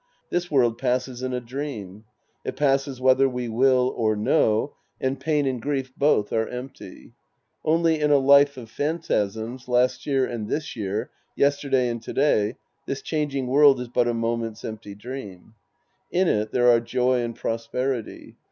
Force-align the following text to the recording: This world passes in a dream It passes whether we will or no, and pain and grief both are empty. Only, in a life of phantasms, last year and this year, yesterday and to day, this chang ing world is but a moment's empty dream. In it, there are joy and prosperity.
This 0.31 0.49
world 0.49 0.79
passes 0.79 1.21
in 1.21 1.31
a 1.31 1.39
dream 1.39 2.05
It 2.43 2.55
passes 2.55 2.99
whether 2.99 3.29
we 3.29 3.47
will 3.47 3.93
or 3.95 4.15
no, 4.15 4.73
and 4.99 5.19
pain 5.19 5.45
and 5.45 5.61
grief 5.61 5.93
both 5.95 6.33
are 6.33 6.47
empty. 6.47 7.13
Only, 7.63 7.99
in 8.01 8.09
a 8.09 8.17
life 8.17 8.57
of 8.57 8.71
phantasms, 8.71 9.67
last 9.67 10.07
year 10.07 10.25
and 10.25 10.49
this 10.49 10.75
year, 10.75 11.11
yesterday 11.35 11.87
and 11.87 12.01
to 12.01 12.13
day, 12.13 12.55
this 12.87 13.03
chang 13.03 13.29
ing 13.29 13.45
world 13.45 13.79
is 13.79 13.89
but 13.89 14.07
a 14.07 14.13
moment's 14.15 14.65
empty 14.65 14.95
dream. 14.95 15.53
In 16.09 16.27
it, 16.27 16.51
there 16.51 16.71
are 16.71 16.79
joy 16.81 17.21
and 17.21 17.35
prosperity. 17.35 18.37